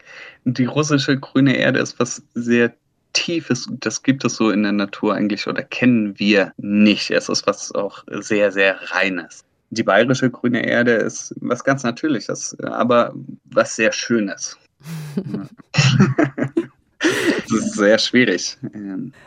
[0.45, 2.73] Die russische grüne Erde ist was sehr
[3.13, 7.11] Tiefes, das gibt es so in der Natur eigentlich oder kennen wir nicht.
[7.11, 9.45] Es ist was auch sehr, sehr Reines.
[9.69, 13.13] Die bayerische grüne Erde ist was ganz Natürliches, aber
[13.45, 14.57] was sehr Schönes.
[17.49, 18.57] das ist sehr schwierig.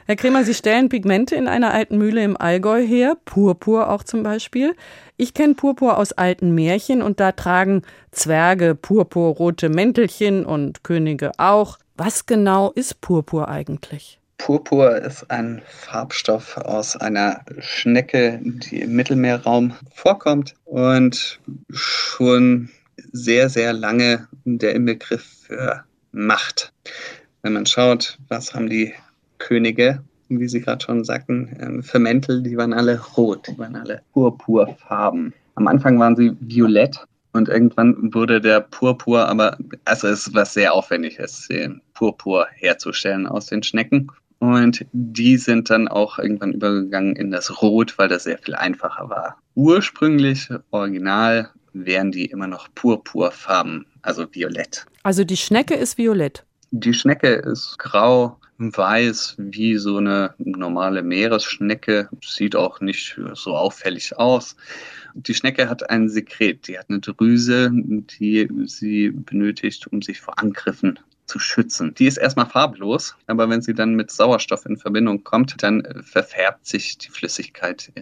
[0.07, 4.23] Herr Kremer, Sie stellen Pigmente in einer alten Mühle im Allgäu her, Purpur auch zum
[4.23, 4.75] Beispiel.
[5.17, 11.79] Ich kenne Purpur aus alten Märchen und da tragen Zwerge purpurrote Mäntelchen und Könige auch.
[11.97, 14.19] Was genau ist Purpur eigentlich?
[14.39, 22.69] Purpur ist ein Farbstoff aus einer Schnecke, die im Mittelmeerraum vorkommt und schon
[23.13, 26.73] sehr, sehr lange der Inbegriff für Macht.
[27.47, 28.93] Wenn man schaut, was haben die
[29.39, 33.77] Könige, wie Sie gerade schon sagten, ähm, für Mäntel, die waren alle rot, die waren
[33.77, 35.33] alle purpurfarben.
[35.55, 36.99] Am Anfang waren sie violett
[37.35, 43.29] und irgendwann wurde der Purpur, aber also es ist was sehr aufwendiges, den Purpur herzustellen
[43.29, 44.11] aus den Schnecken.
[44.41, 49.09] Und die sind dann auch irgendwann übergegangen in das Rot, weil das sehr viel einfacher
[49.09, 49.39] war.
[49.55, 54.85] Ursprünglich, original, wären die immer noch purpurfarben, also violett.
[55.05, 56.46] Also die Schnecke ist violett.
[56.71, 64.19] Die Schnecke ist grau, weiß wie so eine normale Meeresschnecke, sieht auch nicht so auffällig
[64.19, 64.57] aus.
[65.15, 70.39] Die Schnecke hat ein Sekret, die hat eine Drüse, die sie benötigt, um sich vor
[70.39, 71.95] Angriffen zu schützen.
[71.95, 76.67] Die ist erstmal farblos, aber wenn sie dann mit Sauerstoff in Verbindung kommt, dann verfärbt
[76.67, 77.93] sich die Flüssigkeit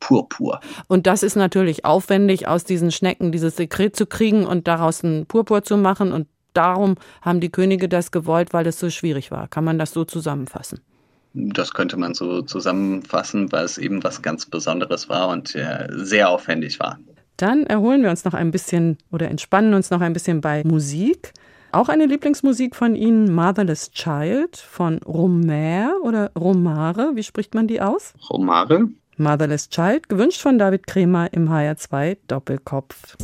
[0.00, 0.60] Purpur.
[0.86, 5.26] Und das ist natürlich aufwendig, aus diesen Schnecken dieses Sekret zu kriegen und daraus einen
[5.26, 6.12] Purpur zu machen.
[6.12, 9.48] Und darum haben die Könige das gewollt, weil es so schwierig war.
[9.48, 10.80] Kann man das so zusammenfassen?
[11.32, 16.28] Das könnte man so zusammenfassen, weil es eben was ganz Besonderes war und äh, sehr
[16.28, 16.98] aufwendig war.
[17.36, 21.32] Dann erholen wir uns noch ein bisschen oder entspannen uns noch ein bisschen bei Musik.
[21.70, 27.80] Auch eine Lieblingsmusik von Ihnen, Motherless Child von Romer oder Romare, wie spricht man die
[27.80, 28.14] aus?
[28.30, 28.88] Romare.
[29.18, 33.16] Motherless Child, gewünscht von David Kremer im HR2 Doppelkopf.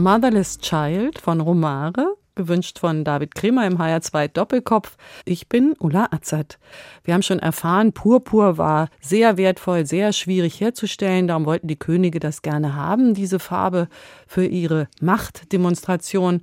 [0.00, 4.96] Motherless Child von Romare, gewünscht von David Kremer im HR2 Doppelkopf.
[5.26, 6.58] Ich bin Ulla Azad.
[7.04, 11.28] Wir haben schon erfahren, Purpur war sehr wertvoll, sehr schwierig herzustellen.
[11.28, 13.88] Darum wollten die Könige das gerne haben, diese Farbe
[14.26, 16.40] für ihre Machtdemonstration.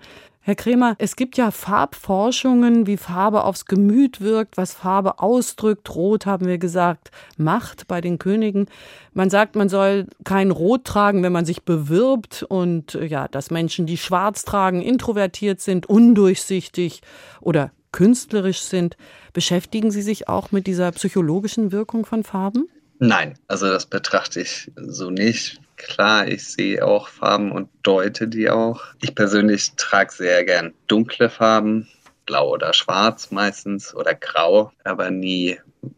[0.48, 5.94] Herr Kremer, es gibt ja Farbforschungen, wie Farbe aufs Gemüt wirkt, was Farbe ausdrückt.
[5.94, 8.68] Rot haben wir gesagt, Macht bei den Königen.
[9.14, 13.88] Man sagt, man soll kein Rot tragen, wenn man sich bewirbt und ja, dass Menschen,
[13.88, 17.02] die schwarz tragen, introvertiert sind, undurchsichtig
[17.42, 18.96] oder künstlerisch sind.
[19.34, 22.70] Beschäftigen Sie sich auch mit dieser psychologischen Wirkung von Farben?
[23.00, 25.60] Nein, also das betrachte ich so nicht.
[25.78, 28.84] Klar, ich sehe auch Farben und deute die auch.
[29.02, 31.88] Ich persönlich trage sehr gern dunkle Farben,
[32.26, 35.58] blau oder schwarz meistens oder grau, aber nie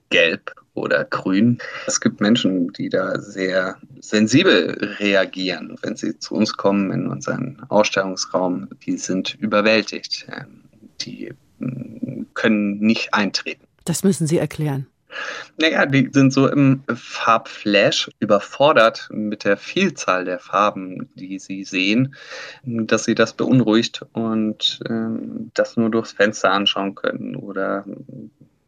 [0.09, 1.59] gelb oder grün.
[1.88, 7.61] Es gibt Menschen, die da sehr sensibel reagieren, wenn sie zu uns kommen in unseren
[7.69, 8.69] Ausstellungsraum.
[8.86, 10.27] Die sind überwältigt.
[10.32, 10.63] Ähm,
[11.01, 13.63] die mm, können nicht eintreten.
[13.86, 14.88] Das müssen Sie erklären.
[15.57, 22.16] Naja, die sind so im Farbflash überfordert mit der Vielzahl der Farben, die sie sehen,
[22.64, 27.86] dass sie das beunruhigt und ähm, das nur durchs Fenster anschauen können oder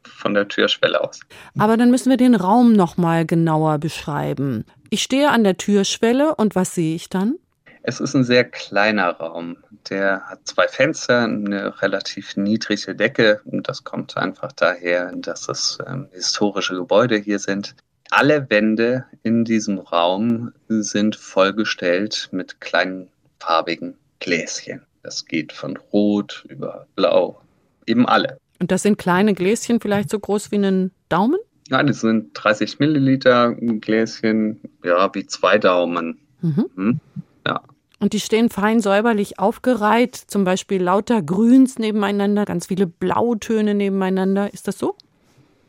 [0.03, 1.21] von der Türschwelle aus.
[1.57, 4.65] Aber dann müssen wir den Raum noch mal genauer beschreiben.
[4.89, 7.35] Ich stehe an der Türschwelle und was sehe ich dann?
[7.83, 9.57] Es ist ein sehr kleiner Raum.
[9.89, 13.41] Der hat zwei Fenster, eine relativ niedrige Decke.
[13.45, 17.75] Und das kommt einfach daher, dass es ähm, historische Gebäude hier sind.
[18.11, 23.09] Alle Wände in diesem Raum sind vollgestellt mit kleinen
[23.39, 24.81] farbigen Gläschen.
[25.01, 27.41] Das geht von Rot über Blau,
[27.87, 28.37] eben alle.
[28.59, 31.39] Und das sind kleine Gläschen, vielleicht so groß wie einen Daumen?
[31.69, 36.19] Ja, das sind 30 Milliliter Gläschen, ja, wie zwei Daumen.
[36.41, 36.69] Mhm.
[36.75, 36.99] Hm?
[37.45, 37.61] Ja.
[37.99, 44.51] Und die stehen fein säuberlich aufgereiht, zum Beispiel lauter Grüns nebeneinander, ganz viele Blautöne nebeneinander.
[44.51, 44.95] Ist das so?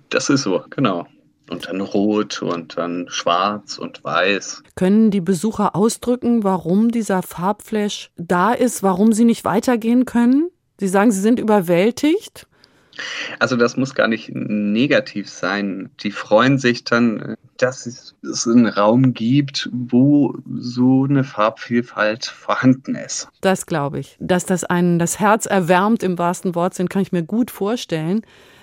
[0.08, 1.06] Das ist so, genau.
[1.50, 4.62] Und dann rot und dann schwarz und weiß.
[4.76, 10.48] Können die Besucher ausdrücken, warum dieser Farbflash da ist, warum sie nicht weitergehen können?
[10.80, 12.46] Sie sagen, sie sind überwältigt.
[13.38, 15.90] Also das muss gar nicht negativ sein.
[16.00, 23.28] Die freuen sich dann, dass es einen Raum gibt, wo so eine Farbvielfalt vorhanden ist.
[23.40, 24.16] Das glaube ich.
[24.20, 28.22] Dass das einen das Herz erwärmt im wahrsten Wortsinn, kann ich mir gut vorstellen.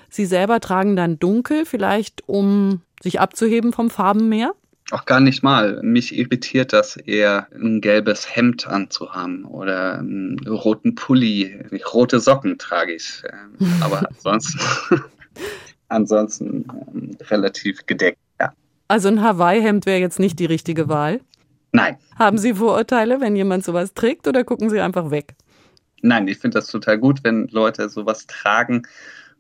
[0.10, 4.54] Sie selber tragen dann dunkel, vielleicht um sich abzuheben vom Farbenmeer?
[4.92, 5.82] Auch gar nicht mal.
[5.84, 11.64] Mich irritiert das eher, ein gelbes Hemd anzuhaben oder einen roten Pulli.
[11.94, 13.24] Rote Socken trage ich.
[13.32, 14.60] Ähm, aber ansonsten,
[15.90, 18.52] ansonsten ähm, relativ gedeckt, ja.
[18.88, 21.22] Also ein Hawaii-Hemd wäre jetzt nicht die richtige Wahl?
[21.72, 21.98] Nein.
[22.18, 25.36] Haben Sie Vorurteile, wenn jemand sowas trägt oder gucken Sie einfach weg?
[26.02, 28.84] Nein, ich finde das total gut, wenn Leute sowas tragen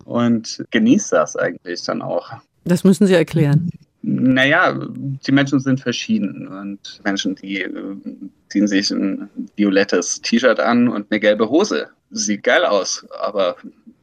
[0.05, 2.31] und genieße das eigentlich dann auch.
[2.65, 3.71] Das müssen Sie erklären.
[4.11, 7.71] Naja, die Menschen sind verschieden und Menschen, die äh,
[8.49, 11.89] ziehen sich ein violettes T-Shirt an und eine gelbe Hose.
[12.09, 13.55] Sieht geil aus, aber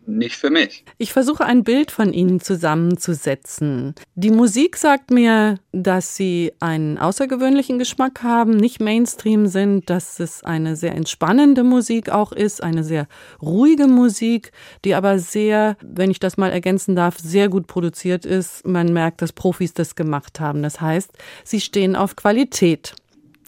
[0.09, 0.85] nicht für mich.
[0.99, 3.95] Ich versuche ein Bild von Ihnen zusammenzusetzen.
[4.15, 10.43] Die Musik sagt mir, dass Sie einen außergewöhnlichen Geschmack haben, nicht Mainstream sind, dass es
[10.45, 13.09] eine sehr entspannende Musik auch ist, eine sehr
[13.43, 14.53] ruhige Musik,
[14.85, 18.67] die aber sehr, wenn ich das mal ergänzen darf, sehr gut produziert ist.
[18.67, 20.63] Man merkt, dass Profis das gemacht haben.
[20.63, 21.11] Das heißt,
[21.45, 22.95] Sie stehen auf Qualität.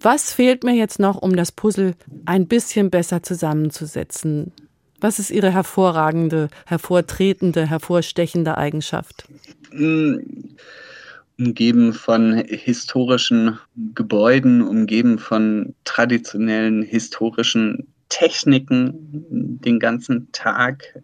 [0.01, 1.95] Was fehlt mir jetzt noch, um das Puzzle
[2.25, 4.53] ein bisschen besser zusammenzusetzen?
[5.01, 9.29] Was ist Ihre hervorragende, hervortretende, hervorstechende Eigenschaft?
[11.39, 13.61] Umgeben von historischen
[13.95, 18.91] Gebäuden, umgeben von traditionellen historischen Techniken
[19.31, 21.01] den ganzen Tag,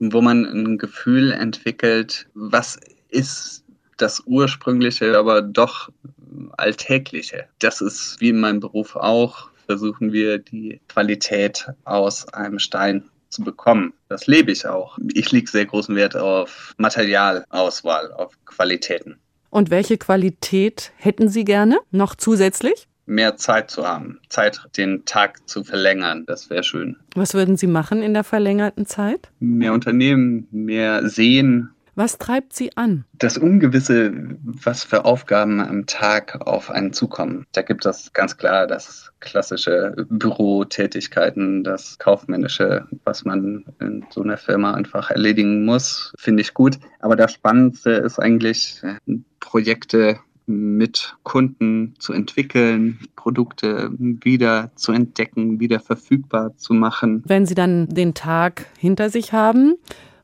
[0.00, 3.64] wo man ein Gefühl entwickelt, was ist
[3.98, 5.90] das ursprüngliche, aber doch
[6.56, 7.46] alltägliche.
[7.58, 13.42] Das ist wie in meinem Beruf auch, versuchen wir die Qualität aus einem Stein zu
[13.42, 13.92] bekommen.
[14.08, 14.98] Das lebe ich auch.
[15.12, 19.18] Ich lege sehr großen Wert auf Materialauswahl, auf Qualitäten.
[19.50, 22.86] Und welche Qualität hätten Sie gerne noch zusätzlich?
[23.06, 26.96] Mehr Zeit zu haben, Zeit, den Tag zu verlängern, das wäre schön.
[27.14, 29.30] Was würden Sie machen in der verlängerten Zeit?
[29.40, 33.04] Mehr Unternehmen, mehr sehen, was treibt Sie an?
[33.12, 37.44] Das Ungewisse, was für Aufgaben am Tag auf einen zukommen.
[37.52, 44.36] Da gibt es ganz klar das klassische Bürotätigkeiten, das kaufmännische, was man in so einer
[44.36, 46.78] Firma einfach erledigen muss, finde ich gut.
[47.00, 48.80] Aber das Spannendste ist eigentlich
[49.40, 57.22] Projekte mit Kunden zu entwickeln, Produkte wieder zu entdecken, wieder verfügbar zu machen.
[57.26, 59.74] Wenn Sie dann den Tag hinter sich haben,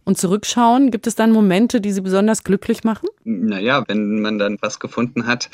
[0.05, 3.09] und zurückschauen, gibt es dann Momente, die Sie besonders glücklich machen?
[3.25, 5.51] Naja, wenn man dann was gefunden hat,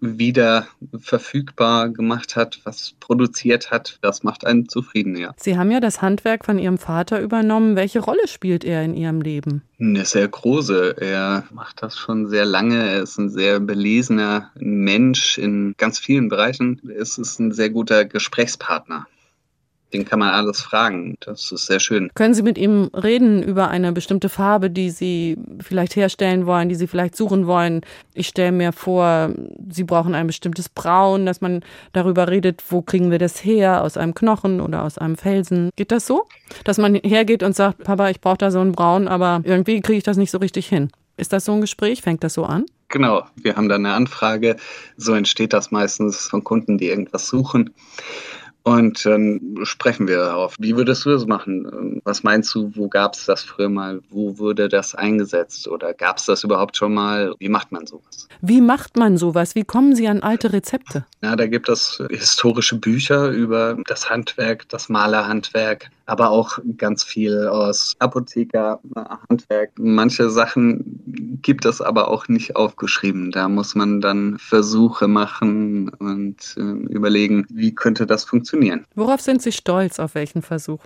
[0.00, 0.66] wieder
[0.98, 5.32] verfügbar gemacht hat, was produziert hat, das macht einen zufrieden, ja.
[5.36, 7.76] Sie haben ja das Handwerk von Ihrem Vater übernommen.
[7.76, 9.62] Welche Rolle spielt er in Ihrem Leben?
[9.80, 10.96] Eine sehr große.
[11.00, 12.76] Er macht das schon sehr lange.
[12.76, 16.80] Er ist ein sehr belesener Mensch in ganz vielen Bereichen.
[16.96, 19.06] Es ist ein sehr guter Gesprächspartner
[19.94, 21.16] den kann man alles fragen.
[21.20, 22.10] Das ist sehr schön.
[22.14, 26.74] Können Sie mit ihm reden über eine bestimmte Farbe, die Sie vielleicht herstellen wollen, die
[26.74, 27.80] Sie vielleicht suchen wollen?
[28.12, 29.30] Ich stelle mir vor,
[29.70, 33.82] Sie brauchen ein bestimmtes Braun, dass man darüber redet, wo kriegen wir das her?
[33.82, 35.70] Aus einem Knochen oder aus einem Felsen?
[35.76, 36.26] Geht das so?
[36.64, 39.98] Dass man hergeht und sagt, Papa, ich brauche da so ein Braun, aber irgendwie kriege
[39.98, 40.90] ich das nicht so richtig hin.
[41.16, 42.02] Ist das so ein Gespräch?
[42.02, 42.66] Fängt das so an?
[42.88, 44.56] Genau, wir haben da eine Anfrage.
[44.96, 47.70] So entsteht das meistens von Kunden, die irgendwas suchen.
[48.66, 50.56] Und dann sprechen wir darauf.
[50.58, 52.00] Wie würdest du das machen?
[52.04, 54.00] Was meinst du, wo gab es das früher mal?
[54.08, 55.68] Wo wurde das eingesetzt?
[55.68, 57.34] Oder gab es das überhaupt schon mal?
[57.38, 58.26] Wie macht man sowas?
[58.40, 59.54] Wie macht man sowas?
[59.54, 61.04] Wie kommen Sie an alte Rezepte?
[61.22, 67.48] Ja, da gibt es historische Bücher über das Handwerk, das Malerhandwerk, aber auch ganz viel
[67.48, 69.72] aus Apothekerhandwerk.
[69.78, 73.30] Manche Sachen gibt es aber auch nicht aufgeschrieben.
[73.30, 78.86] Da muss man dann Versuche machen und äh, überlegen, wie könnte das funktionieren.
[78.94, 79.98] Worauf sind Sie stolz?
[79.98, 80.80] Auf welchen Versuch?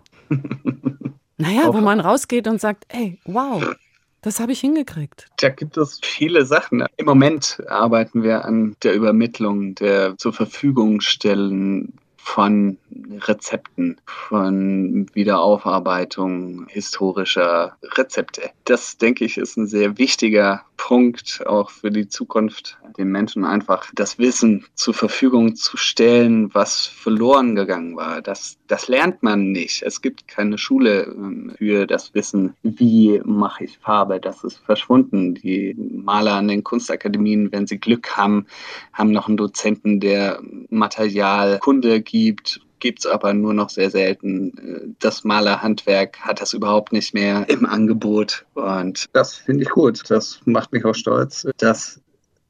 [1.36, 3.74] naja, wo man rausgeht und sagt, ey, wow.
[4.20, 5.26] Das habe ich hingekriegt.
[5.40, 6.84] Da gibt es viele Sachen.
[6.96, 11.92] Im Moment arbeiten wir an der Übermittlung der zur Verfügung stellen
[12.28, 12.76] von
[13.20, 18.50] Rezepten, von Wiederaufarbeitung historischer Rezepte.
[18.64, 23.90] Das, denke ich, ist ein sehr wichtiger Punkt auch für die Zukunft, den Menschen einfach
[23.94, 28.22] das Wissen zur Verfügung zu stellen, was verloren gegangen war.
[28.22, 29.82] Das, das lernt man nicht.
[29.82, 34.20] Es gibt keine Schule ähm, für das Wissen, wie mache ich Farbe.
[34.20, 35.34] Das ist verschwunden.
[35.34, 38.46] Die Maler an den Kunstakademien, wenn sie Glück haben,
[38.92, 44.96] haben noch einen Dozenten, der Materialkunde gibt gibt es aber nur noch sehr selten.
[45.00, 48.44] Das Malerhandwerk hat das überhaupt nicht mehr im Angebot.
[48.54, 50.02] Und das finde ich gut.
[50.08, 52.00] Das macht mich auch stolz, das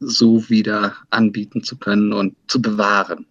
[0.00, 3.26] so wieder anbieten zu können und zu bewahren.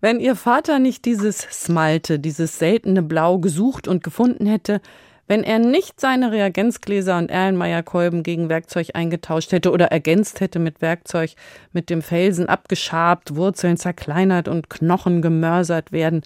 [0.00, 4.80] Wenn Ihr Vater nicht dieses Smalte, dieses seltene Blau gesucht und gefunden hätte,
[5.28, 10.80] wenn er nicht seine Reagenzgläser und Erlenmeyer-Kolben gegen Werkzeug eingetauscht hätte oder ergänzt hätte mit
[10.80, 11.32] Werkzeug,
[11.72, 16.22] mit dem Felsen abgeschabt, Wurzeln zerkleinert und Knochen gemörsert werden,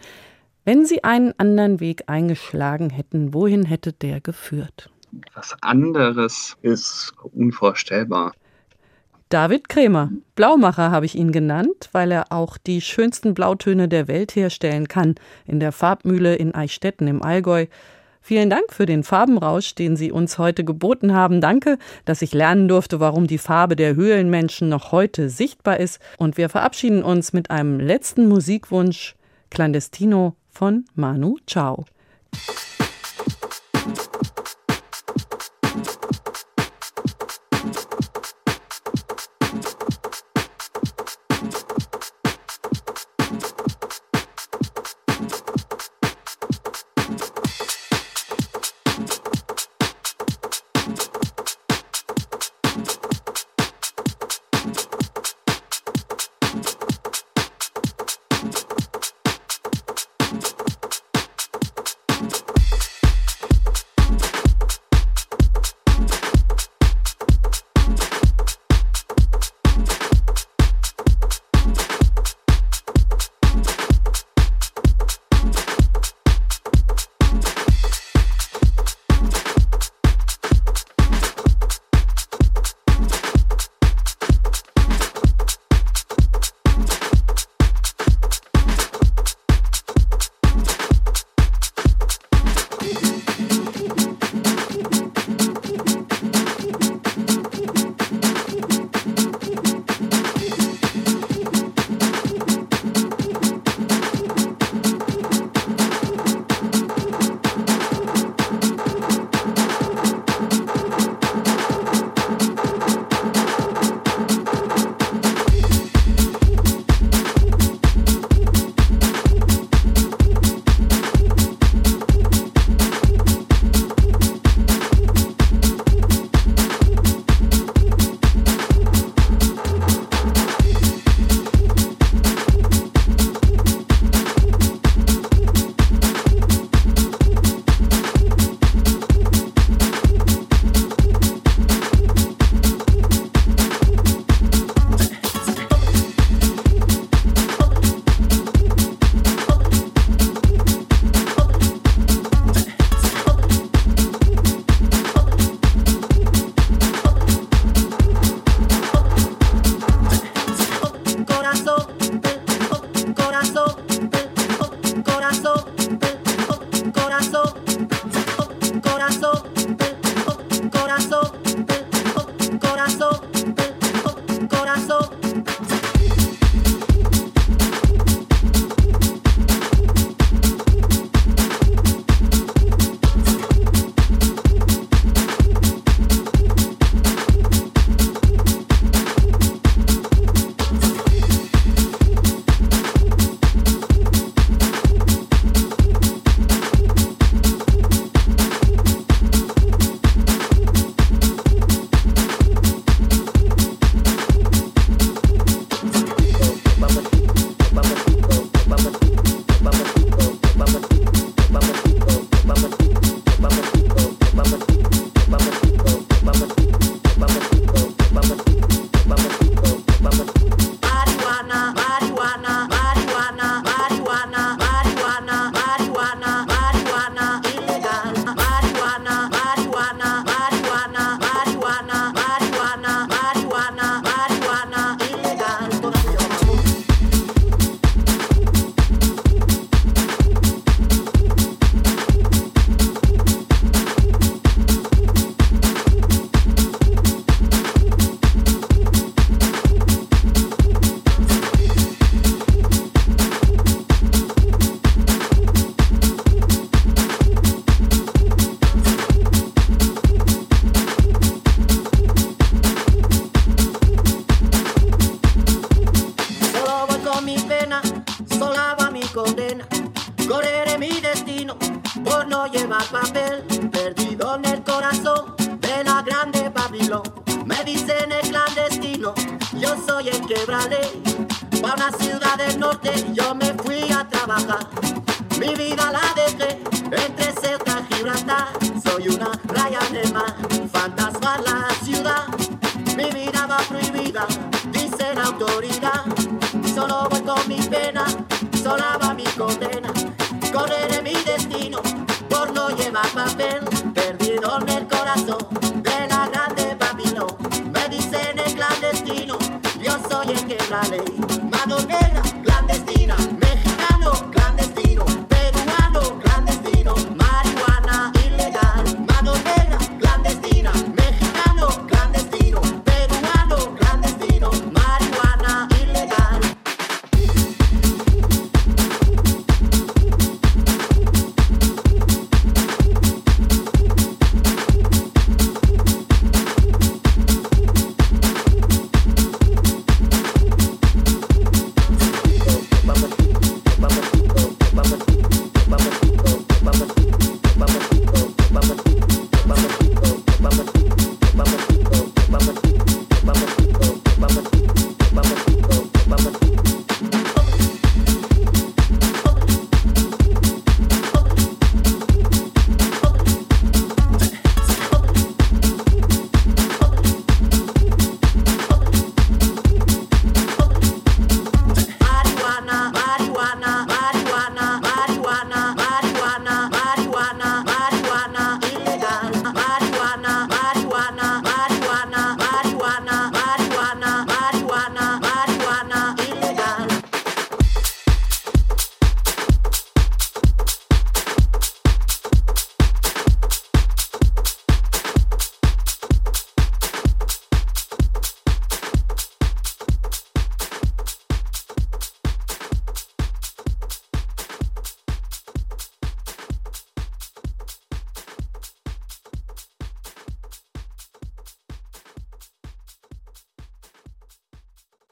[0.64, 4.90] wenn sie einen anderen Weg eingeschlagen hätten, wohin hätte der geführt?
[5.34, 8.32] Was anderes ist unvorstellbar.
[9.30, 14.34] David Krämer, Blaumacher habe ich ihn genannt, weil er auch die schönsten Blautöne der Welt
[14.34, 15.14] herstellen kann,
[15.46, 17.66] in der Farbmühle in Eichstätten im Allgäu.
[18.20, 21.40] Vielen Dank für den Farbenrausch, den Sie uns heute geboten haben.
[21.40, 26.00] Danke, dass ich lernen durfte, warum die Farbe der Höhlenmenschen noch heute sichtbar ist.
[26.18, 29.16] Und wir verabschieden uns mit einem letzten Musikwunsch,
[29.50, 31.86] Clandestino von Manu Chao.